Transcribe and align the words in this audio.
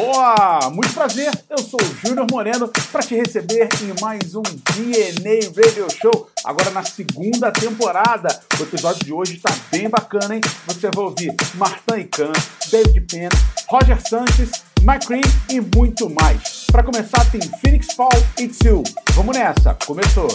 Boa! 0.00 0.70
Muito 0.70 0.94
prazer, 0.94 1.30
eu 1.50 1.58
sou 1.58 1.78
o 1.78 2.08
Júnior 2.08 2.26
Moreno 2.30 2.72
para 2.90 3.02
te 3.02 3.14
receber 3.14 3.68
em 3.82 4.00
mais 4.00 4.34
um 4.34 4.40
DNA 4.74 5.50
Radio 5.54 5.86
Show, 5.90 6.30
agora 6.42 6.70
na 6.70 6.82
segunda 6.82 7.52
temporada. 7.52 8.40
O 8.58 8.62
episódio 8.62 9.04
de 9.04 9.12
hoje 9.12 9.36
está 9.36 9.54
bem 9.70 9.90
bacana, 9.90 10.36
hein? 10.36 10.40
Você 10.66 10.88
vai 10.90 11.04
ouvir 11.04 11.34
Martin 11.54 12.08
Khan, 12.10 12.32
David 12.70 13.00
Penn, 13.02 13.28
Roger 13.68 14.00
Sanches, 14.08 14.50
McCree 14.80 15.20
e 15.50 15.60
muito 15.60 16.08
mais. 16.08 16.64
Para 16.72 16.82
começar 16.82 17.30
tem 17.30 17.42
Phoenix 17.62 17.88
Fall 17.94 18.08
It's 18.38 18.58
You. 18.64 18.82
Vamos 19.12 19.36
nessa, 19.36 19.76
começou! 19.84 20.28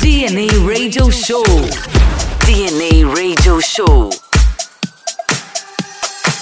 DNA 0.00 0.46
Radio 0.64 1.10
Show. 1.10 1.42
DNA 2.46 3.08
Radio 3.16 3.60
Show. 3.60 4.10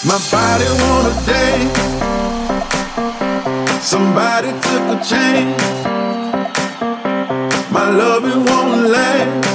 My 0.05 0.19
body 0.33 0.65
wanna 0.83 1.15
dance. 1.25 1.79
Somebody 3.81 4.49
took 4.49 4.85
a 4.91 4.99
chance. 5.05 5.63
My 7.71 7.89
love 7.89 8.25
it 8.25 8.37
won't 8.51 8.91
last. 8.91 9.47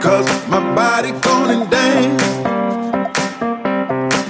Cause 0.00 0.26
my 0.48 0.60
body 0.76 1.10
gonna 1.26 1.66
dance. 1.68 2.22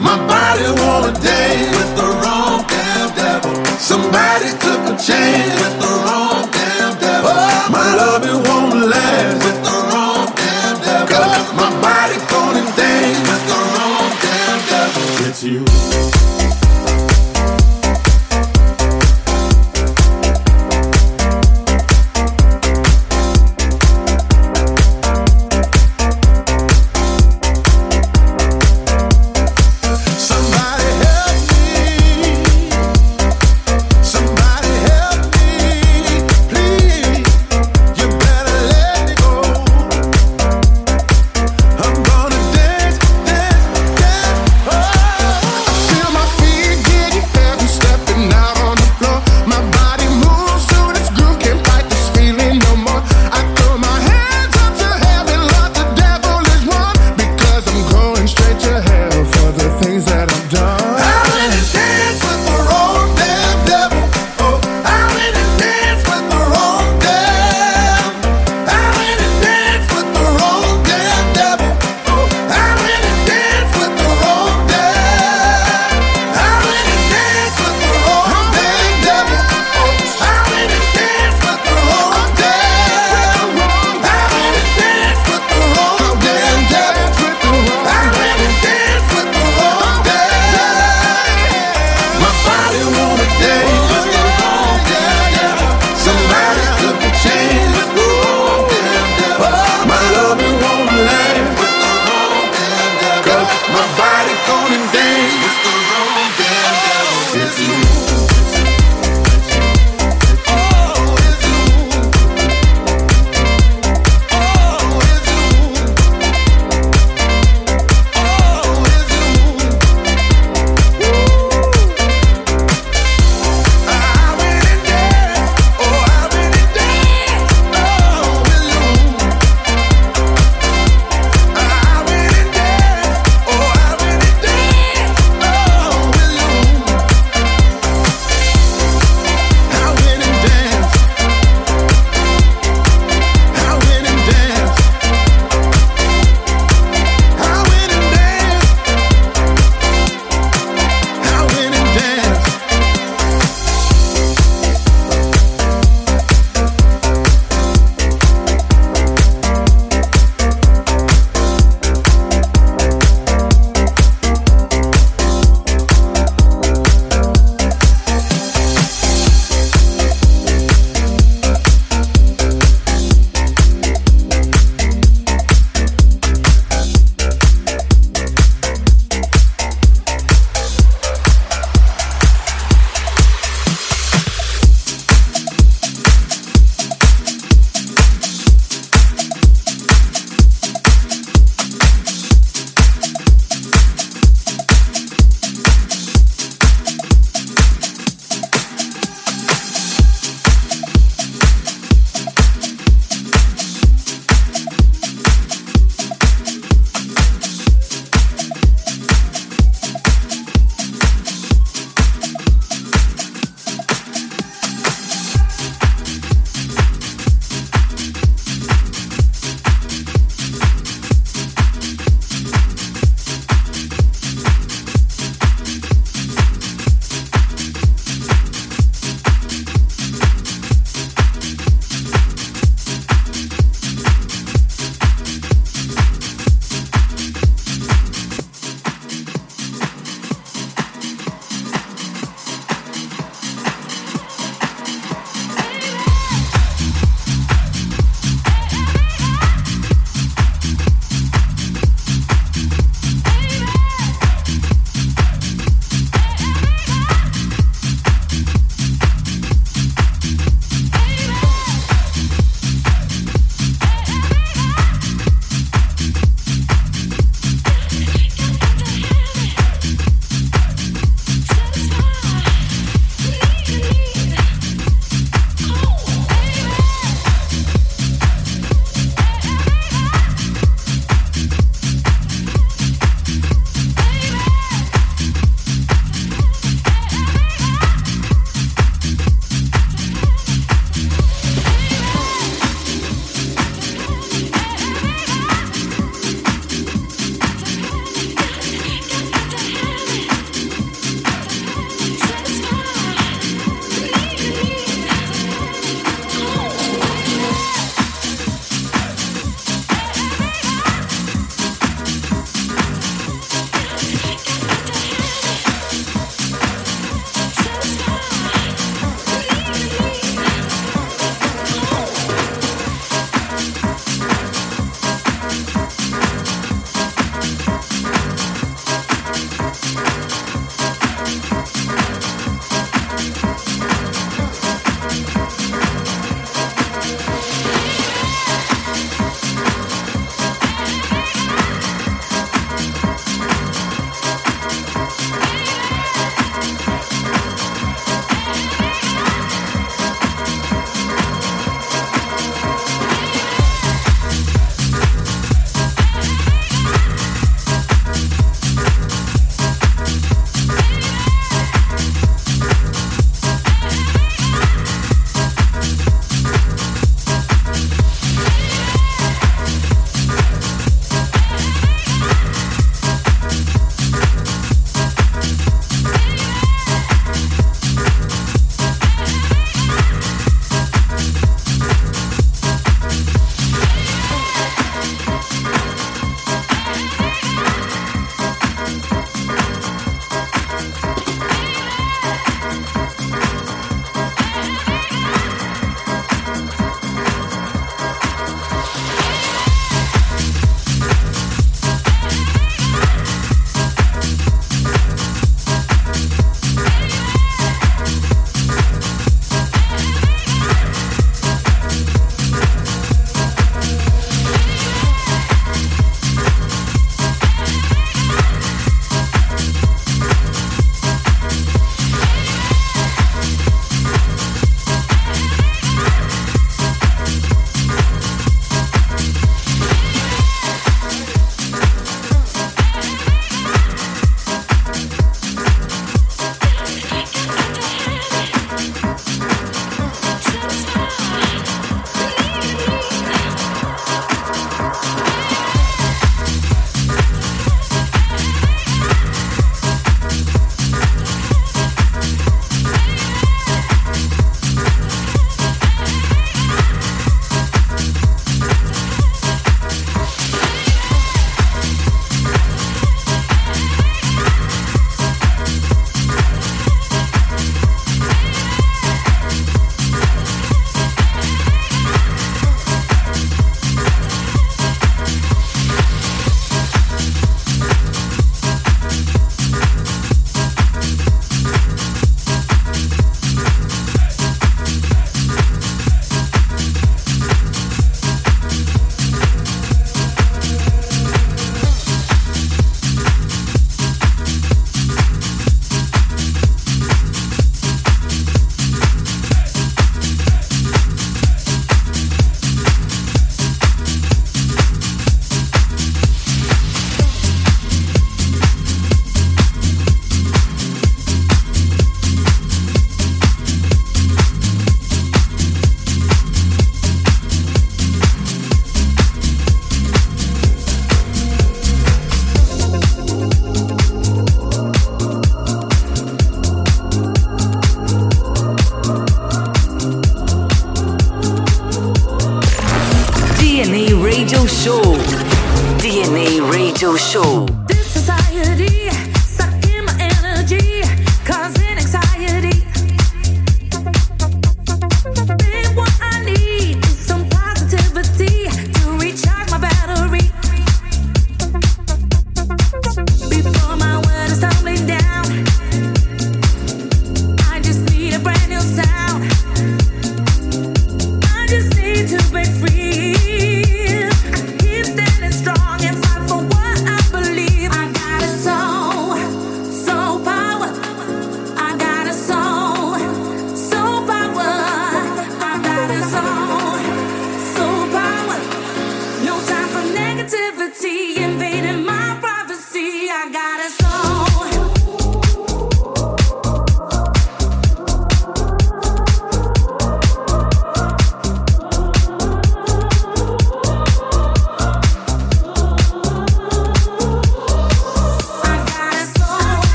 My 0.00 0.16
body 0.32 0.66
wanna 0.80 1.12
dance 1.20 1.76
with 1.76 1.96
the 1.98 2.08
wrong 2.22 2.64
damn 2.66 3.14
devil. 3.20 3.54
Somebody 3.76 4.48
took 4.64 4.80
a 4.92 4.96
chance 4.96 5.52
with 5.60 5.76
the 5.78 5.92
wrong 6.04 6.48
damn 6.50 6.98
devil. 7.00 7.34
My 7.70 7.94
love 7.96 8.24
it 8.24 8.48
won't 8.48 8.86
last 8.88 9.53
you. 15.46 16.03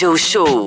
Show。 0.00 0.59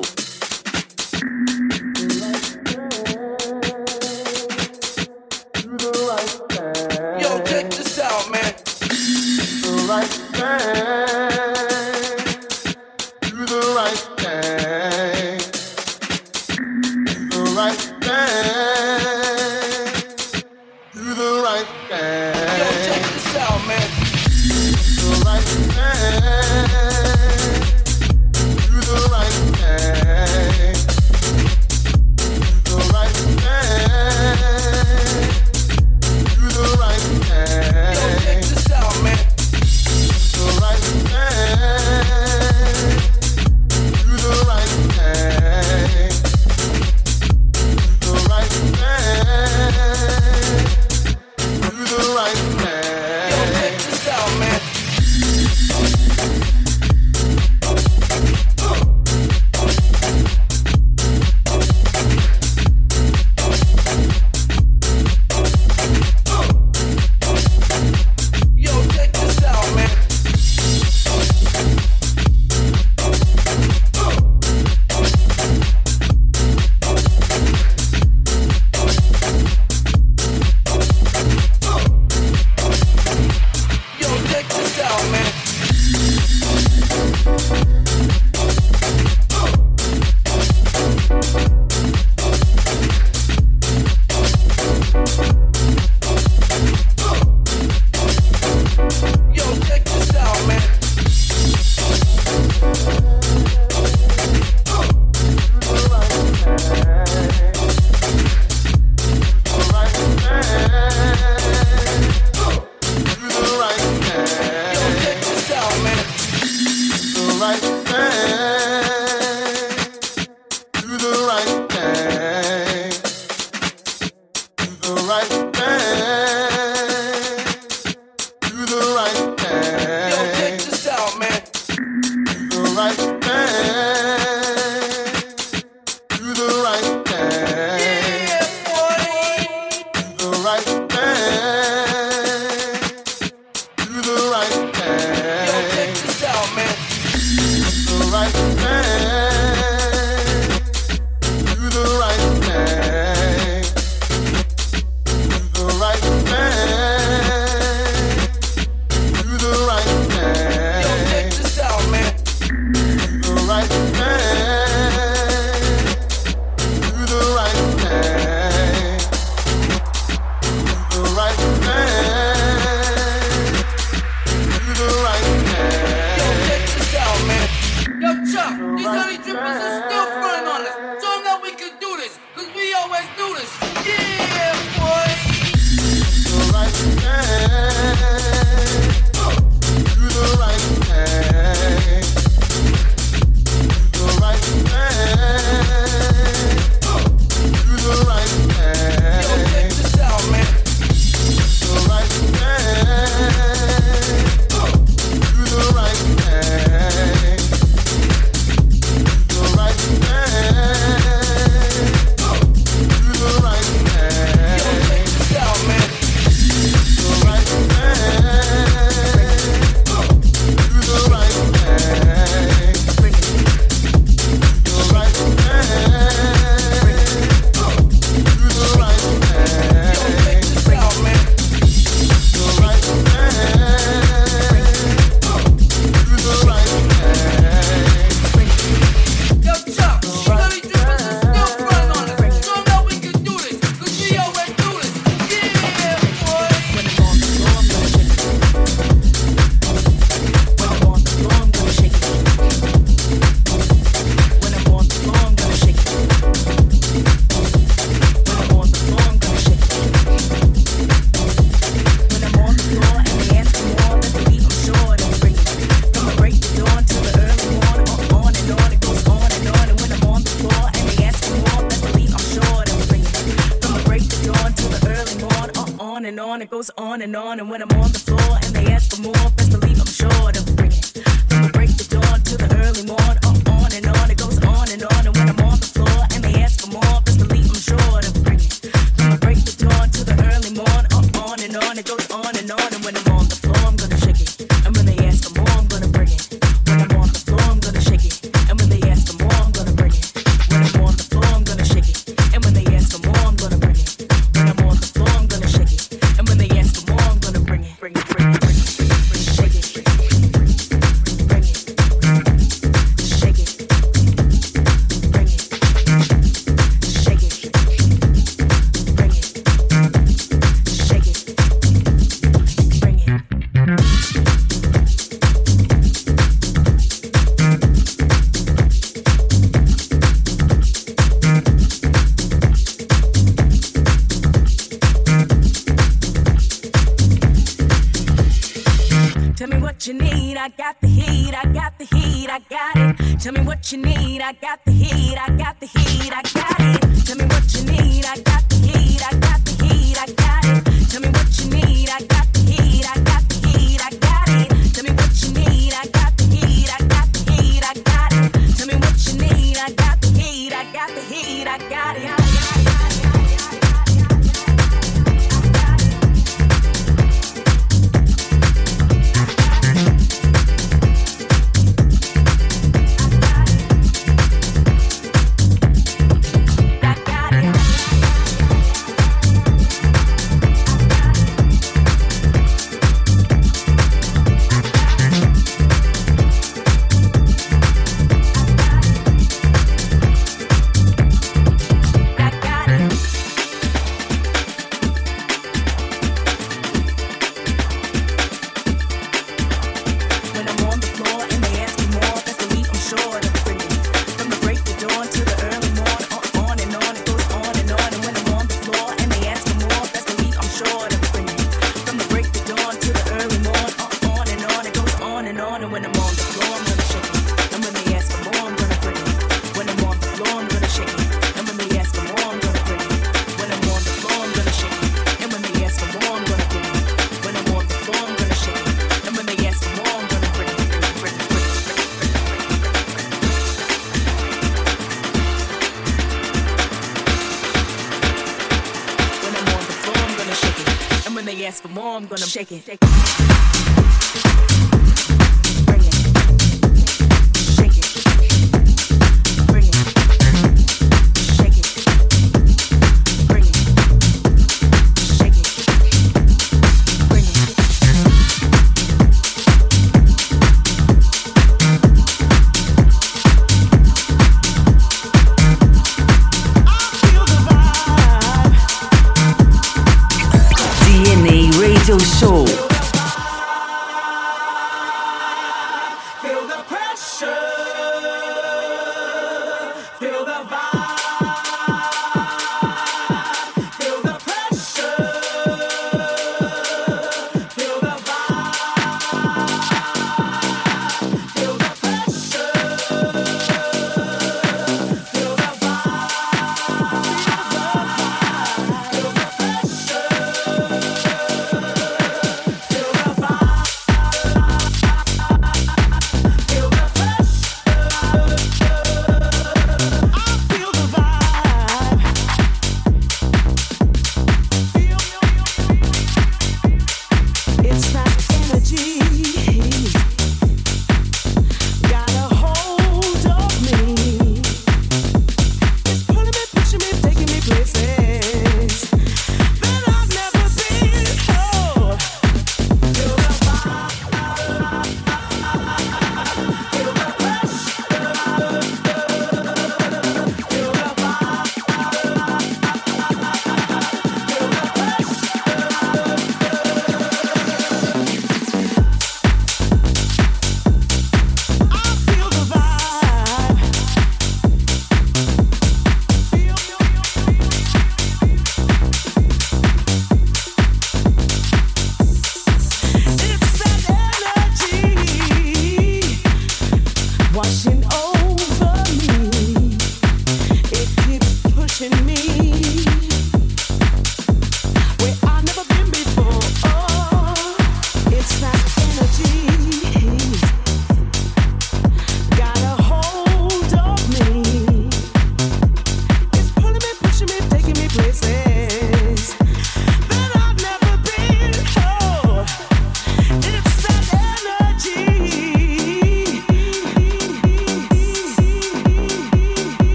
shake 442.46 442.60
it. 442.60 442.66
Shake 442.66 442.80
it. 442.82 442.83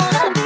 Wanna 0.00 0.37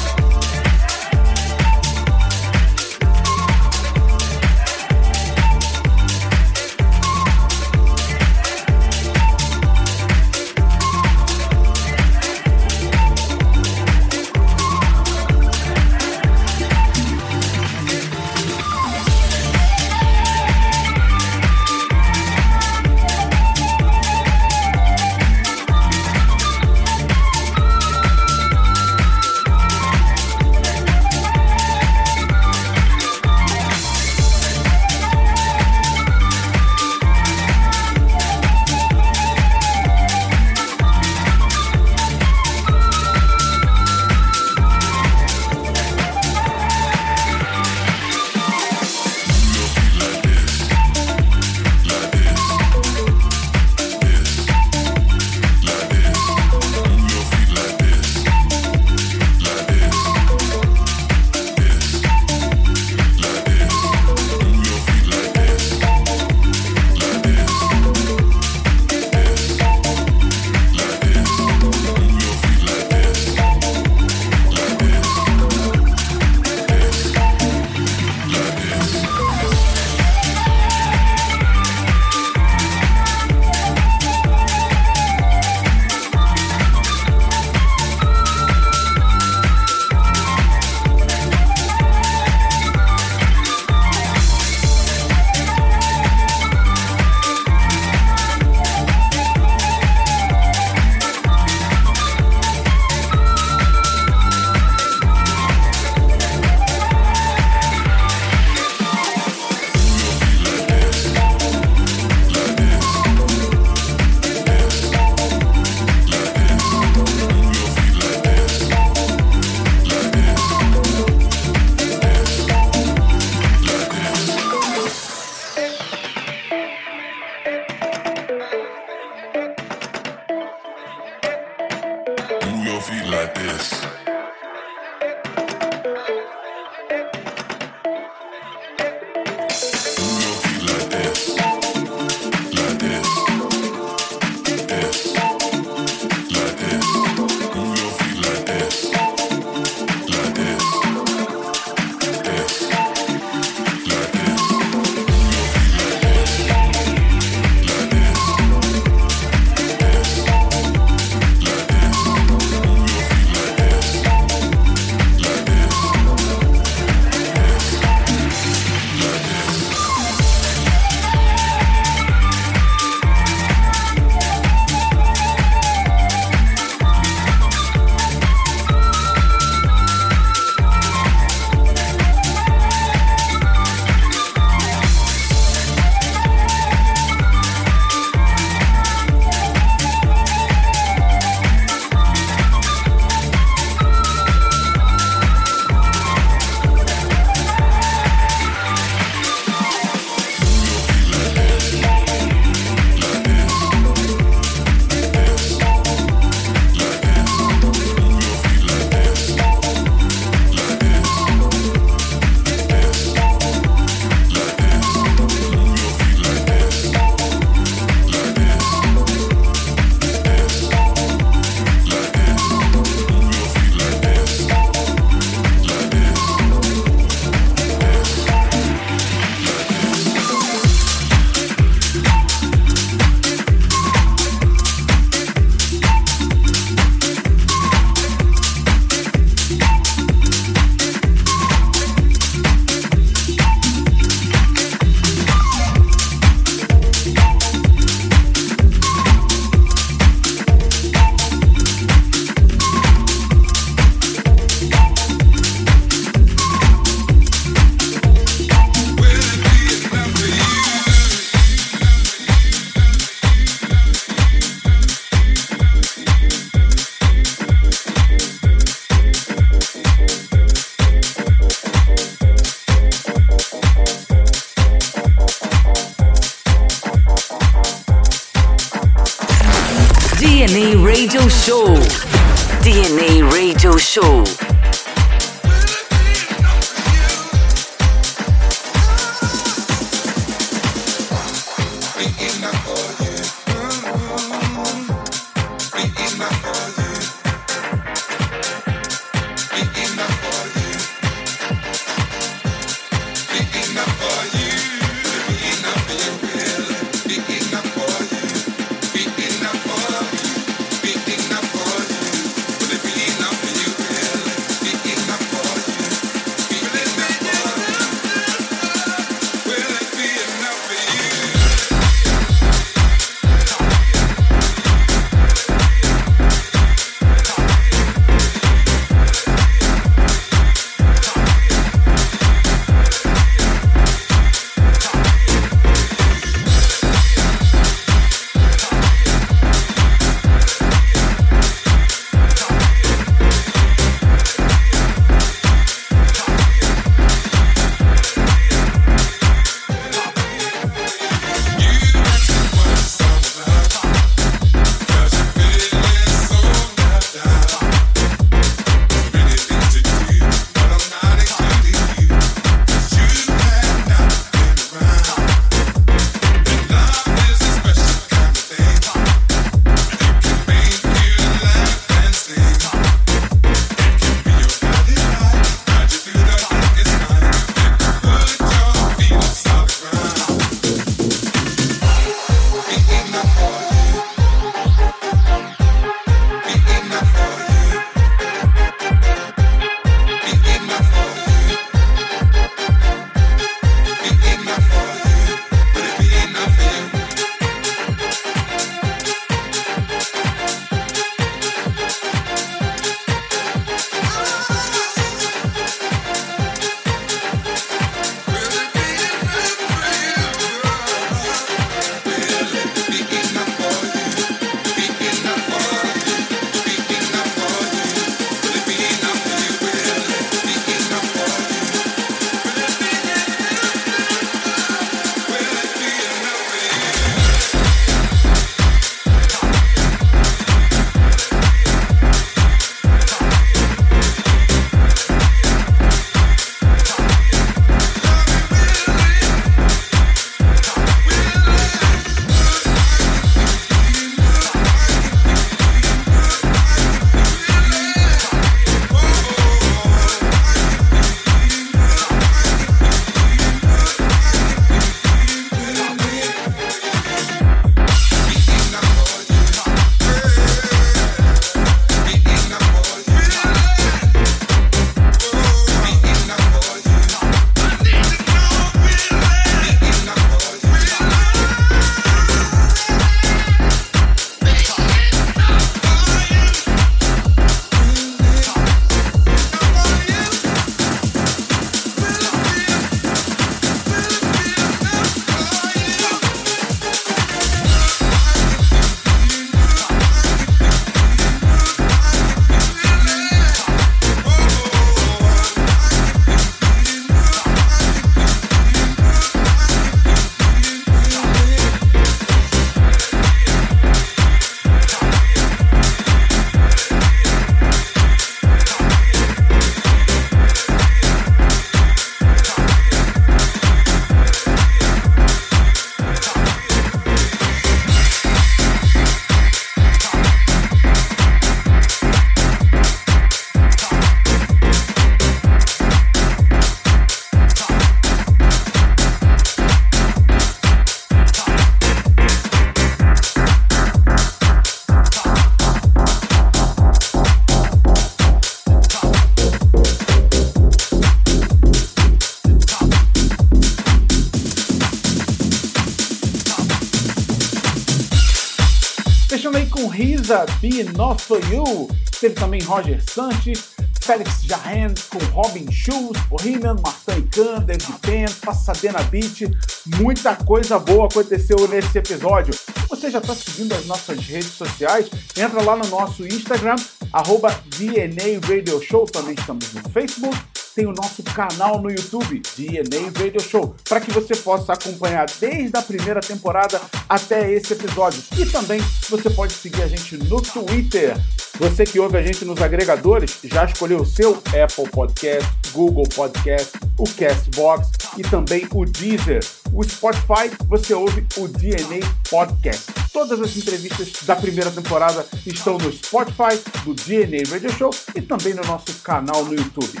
Be 550.70 550.84
Not 550.96 551.20
For 551.20 551.40
You. 551.52 551.88
Teve 552.20 552.34
também 552.34 552.62
Roger 552.62 553.02
Santos, 553.02 553.70
Félix 554.00 554.42
Jahan 554.44 554.94
com 555.10 555.18
Robin 555.32 555.70
Schulz, 555.70 556.18
Bohemian, 556.28 556.76
Martin 556.80 557.26
Khan, 557.34 557.64
David 557.64 557.98
Penn, 558.00 558.26
Passadena 558.44 559.02
Beat. 559.04 559.50
Muita 559.98 560.36
coisa 560.36 560.78
boa 560.78 561.06
aconteceu 561.06 561.66
nesse 561.66 561.98
episódio. 561.98 562.54
Você 562.88 563.10
já 563.10 563.18
está 563.18 563.34
seguindo 563.34 563.72
as 563.72 563.86
nossas 563.86 564.18
redes 564.18 564.52
sociais? 564.52 565.10
Entra 565.36 565.60
lá 565.62 565.76
no 565.76 565.86
nosso 565.88 566.24
Instagram, 566.24 566.76
arroba 567.12 567.50
DNA 567.76 568.38
Radio 568.46 568.80
Show. 568.80 569.06
Também 569.06 569.34
estamos 569.34 569.72
no 569.72 569.82
Facebook, 569.90 570.36
tem 570.74 570.86
o 570.86 570.92
nosso 570.92 571.22
canal 571.22 571.80
no 571.80 571.90
YouTube, 571.90 572.42
DNA 572.56 573.10
Radio 573.16 573.40
Show, 573.40 573.74
para 573.88 574.00
que 574.00 574.12
você 574.12 574.36
possa 574.36 574.72
acompanhar 574.72 575.26
desde 575.40 575.76
a 575.76 575.82
primeira 575.82 576.20
temporada 576.20 576.80
até 577.08 577.52
esse 577.52 577.72
episódio. 577.72 578.22
E 578.38 578.46
também 578.46 578.80
você 579.08 579.28
pode 579.30 579.52
seguir 579.52 579.82
a 579.82 579.88
gente 579.88 580.16
no 580.16 580.40
Twitter. 580.40 581.16
Você 581.58 581.84
que 581.84 582.00
ouve 582.00 582.16
a 582.16 582.22
gente 582.22 582.44
nos 582.44 582.62
agregadores, 582.62 583.38
já 583.44 583.64
escolheu 583.64 584.00
o 584.00 584.06
seu 584.06 584.42
Apple 584.46 584.88
Podcast, 584.90 585.46
Google 585.72 586.08
Podcast, 586.08 586.72
o 586.98 587.04
Castbox 587.04 587.90
e 588.16 588.22
também 588.22 588.66
o 588.72 588.84
Deezer. 588.84 589.44
O 589.72 589.84
Spotify, 589.84 590.50
você 590.66 590.94
ouve 590.94 591.26
o 591.36 591.46
DNA 591.46 592.00
Podcast. 592.30 592.86
Todas 593.12 593.40
as 593.40 593.56
entrevistas 593.56 594.12
da 594.22 594.34
primeira 594.36 594.70
temporada 594.70 595.26
estão 595.46 595.76
no 595.76 595.92
Spotify 595.92 596.58
do 596.84 596.94
DNA 596.94 597.42
Radio 597.50 597.72
Show 597.72 597.90
e 598.14 598.22
também 598.22 598.54
no 598.54 598.62
nosso 598.62 598.94
canal 599.02 599.44
no 599.44 599.54
YouTube. 599.54 600.00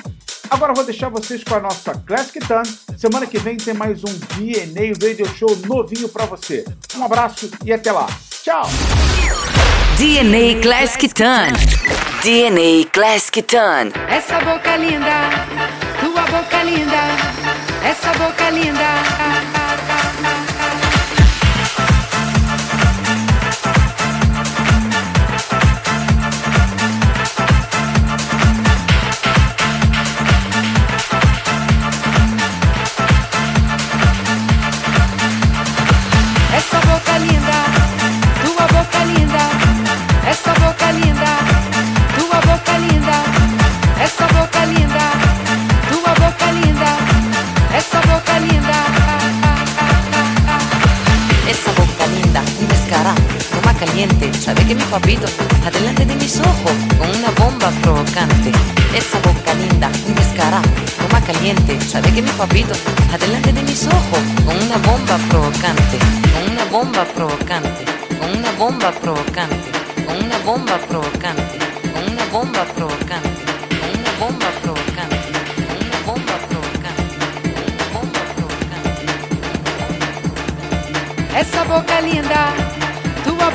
Agora 0.50 0.72
eu 0.72 0.76
vou 0.76 0.84
deixar 0.84 1.08
vocês 1.08 1.44
com 1.44 1.54
a 1.54 1.60
nossa 1.60 1.94
Classic 1.94 2.40
Tan. 2.40 2.62
Semana 2.96 3.24
que 3.24 3.38
vem 3.38 3.56
tem 3.56 3.72
mais 3.72 4.02
um 4.02 4.12
DNA 4.36 4.92
Radio 5.00 5.26
Show 5.36 5.56
novinho 5.64 6.08
para 6.08 6.26
você. 6.26 6.64
Um 6.96 7.04
abraço 7.04 7.48
e 7.64 7.72
até 7.72 7.92
lá. 7.92 8.08
Tchau! 8.42 8.68
DNA 9.96 10.60
Classic 10.60 11.08
Ton. 11.14 11.52
DNA 12.24 12.90
Classic 12.92 13.42
Ton. 13.42 13.92
Essa 14.08 14.40
boca 14.40 14.76
linda, 14.76 15.30
tua 16.00 16.22
boca 16.22 16.62
linda, 16.64 16.96
essa 17.84 18.12
boca 18.14 18.50
linda. 18.50 19.59
Sabe 54.08 54.64
que 54.66 54.74
mi 54.74 54.82
papito, 54.84 55.26
adelante 55.66 56.06
de 56.06 56.14
mis 56.16 56.38
ojos, 56.40 56.72
con 56.98 57.08
una 57.10 57.30
bomba 57.36 57.70
provocante. 57.82 58.50
Esa 58.94 59.18
boca 59.18 59.52
linda, 59.54 59.90
un 60.06 60.14
descarado, 60.14 60.68
toma 60.98 61.20
caliente, 61.20 61.78
sabe 61.82 62.10
que 62.12 62.22
mi 62.22 62.30
papito, 62.30 62.72
adelante 63.12 63.52
de 63.52 63.62
mis 63.62 63.86
ojos, 63.86 64.20
con 64.46 64.56
una 64.56 64.78
bomba 64.78 65.18
provocante, 65.28 65.98
con 66.32 66.50
una 66.50 66.64
bomba 66.70 67.04
provocante, 67.14 67.84
con 68.18 68.38
una 68.38 68.52
bomba 68.52 68.90
provocante, 68.90 69.70
con 70.06 70.16
una 70.24 70.38
bomba 70.38 70.78
provocante, 70.88 71.39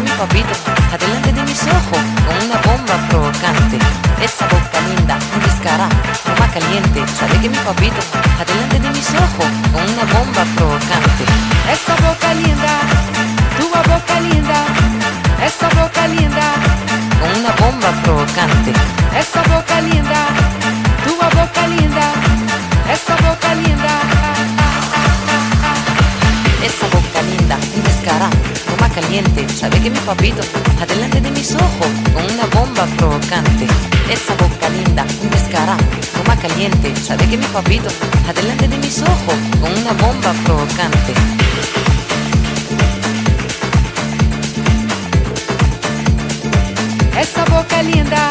Que 0.00 0.10
mi 0.10 0.16
papito, 0.16 0.54
adelante 0.92 1.32
de 1.32 1.42
mis 1.42 1.62
ojos, 1.62 2.00
con 2.26 2.36
una 2.46 2.58
bomba 2.66 2.94
provocante. 3.08 3.76
Esa 4.22 4.46
boca 4.46 4.78
linda, 4.88 5.18
un 5.34 5.42
descarado, 5.42 5.94
toma 6.24 6.46
caliente, 6.48 7.04
sabe 7.18 7.34
que 7.40 7.48
mi 7.48 7.58
papito, 7.58 8.00
adelante 8.40 8.78
de 8.78 8.90
mis 8.90 9.08
ojos, 9.10 9.48
con 9.72 9.82
una 9.92 10.04
bomba 10.14 10.42
provocante. 10.56 11.24
Essa 11.74 11.94
boca 12.04 12.32
linda, 12.34 12.72
tua 13.58 13.80
boca 13.92 14.20
linda, 14.20 14.58
essa 15.44 15.68
boca 15.68 16.06
linda, 16.06 16.46
Con 17.20 17.30
una 17.40 17.52
bomba 17.60 17.90
provocante. 18.02 18.72
essa 19.14 19.42
boca 19.42 19.80
linda, 19.80 20.20
tua 21.04 21.28
boca 21.28 21.66
linda, 21.66 22.06
essa 22.88 23.14
boca 23.16 23.54
linda. 23.54 24.59
Esa 26.62 26.86
boca 26.88 27.22
linda, 27.22 27.56
un 27.74 27.82
descarado, 27.82 28.36
toma 28.68 28.88
caliente, 28.90 29.46
sabe 29.48 29.80
que 29.80 29.88
mi 29.88 29.98
papito, 30.00 30.42
adelante 30.80 31.20
de 31.20 31.30
mis 31.30 31.54
ojos, 31.54 31.88
con 32.12 32.22
una 32.22 32.44
bomba 32.52 32.86
provocante. 32.98 33.66
Esa 34.10 34.34
boca 34.34 34.68
linda, 34.68 35.06
un 35.22 35.30
descarado, 35.30 35.82
toma 36.12 36.36
caliente, 36.36 36.94
sabe 36.96 37.26
que 37.28 37.38
mi 37.38 37.46
papito, 37.46 37.88
adelante 38.28 38.68
de 38.68 38.76
mis 38.76 39.00
ojos, 39.00 39.36
con 39.60 39.72
una 39.72 39.92
bomba 39.94 40.32
provocante. 40.44 41.14
Essa 47.18 47.44
boca 47.46 47.82
linda, 47.82 48.28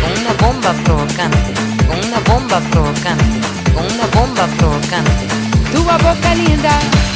Con 0.00 0.12
una 0.22 0.32
bomba 0.40 0.72
provocante, 0.84 1.52
con 1.88 1.98
una 1.98 2.20
bomba 2.20 2.60
provocante, 2.70 3.38
con 3.74 3.84
una 3.84 4.06
bomba 4.14 4.46
provocante. 4.56 5.26
tua 5.72 5.96
boca 5.98 6.34
linda. 6.34 7.15